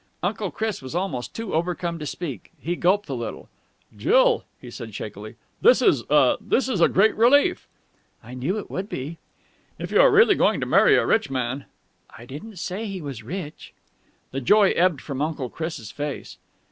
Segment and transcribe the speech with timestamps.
[0.23, 2.51] Uncle Chris was almost too overcome to speak.
[2.59, 3.49] He gulped a little.
[3.95, 6.37] "Jill," he said shakily, "this is a...
[6.41, 7.67] this is a great relief."
[8.23, 9.19] "I knew it would be."
[9.77, 11.65] "If you are really going to marry a rich man...."
[12.09, 13.75] "I didn't say he was rich."
[14.31, 16.39] The joy ebbed from Uncle Chris' face.